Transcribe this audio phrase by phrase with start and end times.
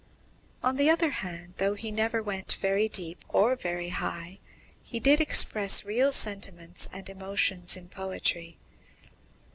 [0.67, 4.39] _On the other hand, though he never went very deep or very high,
[4.81, 8.57] he did express real sentiments and emotions in poetry.